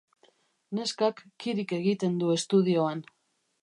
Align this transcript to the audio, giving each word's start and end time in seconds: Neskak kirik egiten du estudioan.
Neskak 0.79 1.23
kirik 1.45 1.77
egiten 1.81 2.19
du 2.25 2.35
estudioan. 2.41 3.09